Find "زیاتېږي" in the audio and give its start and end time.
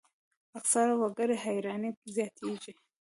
2.15-2.73